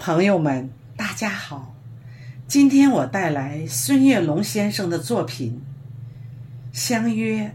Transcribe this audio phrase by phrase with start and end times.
[0.00, 1.74] 朋友们，大家好！
[2.48, 5.60] 今天我带来孙月龙先生的作品
[6.76, 7.54] 《相约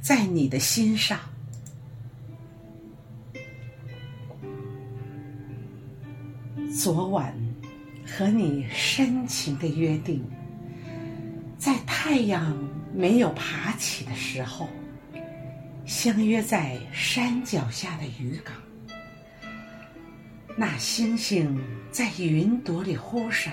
[0.00, 1.16] 在你的心上》。
[6.76, 7.32] 昨晚
[8.04, 10.24] 和你深情的约定，
[11.56, 12.52] 在太阳
[12.92, 14.68] 没有爬起的时候，
[15.84, 18.52] 相约在山脚下的渔港。
[20.58, 23.52] 那星星在云朵里忽闪，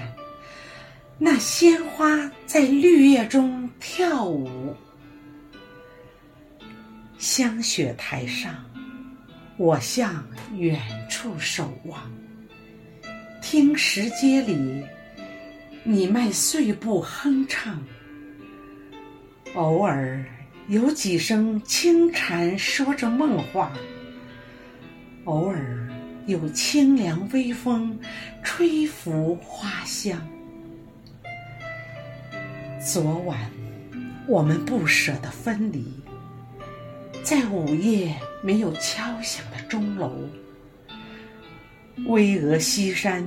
[1.17, 4.73] 那鲜花在绿叶中跳舞。
[7.17, 8.55] 香雪台上，
[9.57, 12.09] 我向远处守望，
[13.41, 14.81] 听石阶里
[15.83, 17.83] 你迈碎步哼唱。
[19.55, 20.23] 偶尔
[20.69, 23.73] 有几声轻蝉说着梦话，
[25.25, 25.89] 偶尔。
[26.25, 27.99] 有清凉微风
[28.41, 30.25] 吹拂花香。
[32.79, 33.37] 昨晚
[34.25, 35.85] 我们不舍得分离，
[37.23, 40.11] 在午夜没有敲响的钟楼，
[42.07, 43.25] 巍峨西山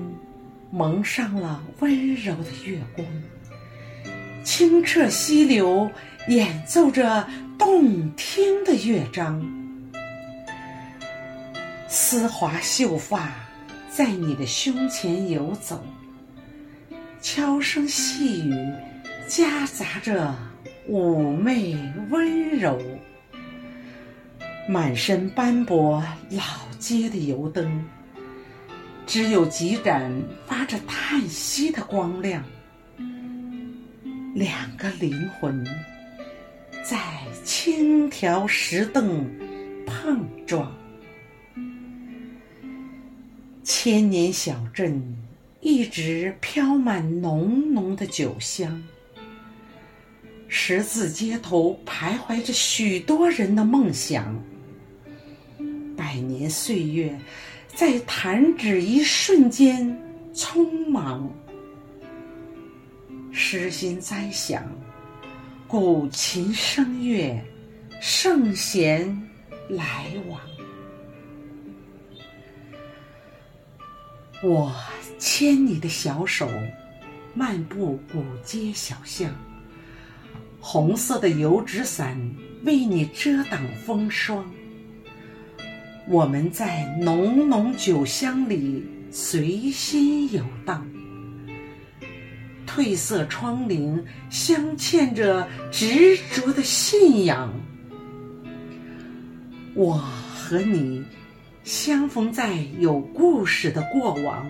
[0.71, 3.07] 蒙上了温柔的月光，
[4.43, 5.91] 清澈溪流
[6.29, 7.29] 演奏着
[7.59, 9.66] 动听的乐章。
[12.09, 13.33] 丝滑秀发
[13.91, 15.85] 在你的胸前游走，
[17.21, 18.55] 悄声细语
[19.27, 20.33] 夹杂着
[20.89, 21.77] 妩媚
[22.11, 22.81] 温柔。
[24.69, 26.45] 满身斑驳老
[26.79, 27.85] 街的油灯，
[29.05, 30.09] 只有几盏
[30.47, 32.45] 发着叹息的光亮。
[34.33, 35.67] 两个灵魂
[36.85, 37.01] 在
[37.43, 39.29] 轻条石凳
[39.85, 40.73] 碰撞。
[43.69, 45.03] 千年小镇
[45.61, 48.81] 一直飘满浓浓的酒香，
[50.47, 54.41] 十字街头徘徊着许多人的梦想。
[55.97, 57.19] 百年岁月
[57.75, 60.01] 在弹指一瞬间
[60.33, 61.29] 匆忙，
[63.33, 64.63] 诗心哉想，
[65.67, 67.37] 古琴声乐，
[68.01, 69.29] 圣贤
[69.69, 70.56] 来往。
[74.43, 74.71] 我
[75.19, 76.49] 牵你的小手，
[77.35, 79.31] 漫步古街小巷。
[80.61, 82.19] 红色的油纸伞
[82.65, 84.45] 为你遮挡风霜。
[86.07, 90.87] 我们在浓浓酒香里随心游荡。
[92.67, 97.51] 褪色窗棂镶嵌着执着的信仰。
[99.75, 101.03] 我和你。
[101.67, 104.49] 相逢在有故事的过往，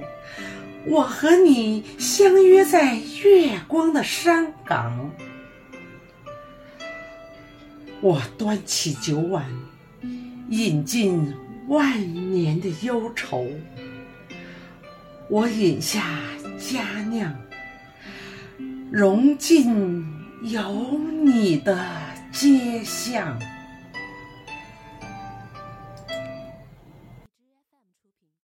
[0.85, 2.95] 我和你相约在
[3.25, 5.11] 月光的山岗。
[8.03, 9.47] 我端起酒碗，
[10.51, 11.33] 饮尽
[11.69, 11.99] 万
[12.35, 13.47] 年的忧愁。
[15.31, 16.21] 我饮下
[16.59, 17.35] 佳酿，
[18.93, 20.05] 融进
[20.43, 21.83] 有你的
[22.31, 23.41] 街巷。